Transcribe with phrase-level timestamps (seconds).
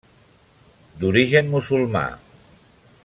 [1.03, 2.05] D'origen musulmà.